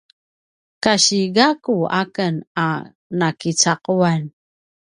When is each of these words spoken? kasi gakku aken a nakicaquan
kasi 0.83 1.19
gakku 1.35 1.75
aken 2.01 2.35
a 2.65 2.67
nakicaquan 3.19 4.21